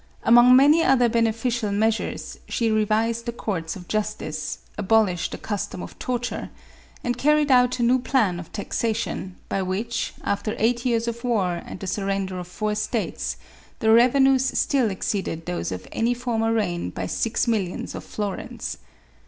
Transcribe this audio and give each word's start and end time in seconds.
Among 0.23 0.55
many 0.55 0.83
other 0.83 1.07
beneficial 1.09 1.71
meas 1.71 1.97
ures, 1.97 2.37
she 2.49 2.71
revised 2.71 3.27
the 3.27 3.31
courts 3.31 3.75
of 3.75 3.87
justice, 3.87 4.57
abolished 4.75 5.31
the 5.31 5.37
custom 5.37 5.83
of 5.83 5.99
torture, 5.99 6.49
and 7.03 7.19
carried 7.19 7.51
out 7.51 7.77
a 7.79 7.83
new 7.83 7.99
plan 7.99 8.39
of 8.39 8.51
taxa 8.51 8.95
tion, 8.95 9.35
by 9.47 9.61
which, 9.61 10.15
after 10.23 10.55
eight 10.57 10.87
years 10.87 11.07
of 11.07 11.23
war 11.23 11.61
and 11.67 11.79
the 11.81 11.85
sur 11.85 12.07
render 12.07 12.39
of 12.39 12.47
four 12.47 12.73
states, 12.73 13.37
the 13.77 13.91
revenues 13.93 14.57
still 14.57 14.89
exceeded 14.89 15.45
those 15.45 15.71
of 15.71 15.87
any 15.91 16.15
former 16.15 16.51
reign 16.51 16.89
by 16.89 17.05
six 17.05 17.47
millions 17.47 17.93
of 17.93 18.03
florins. 18.03 18.77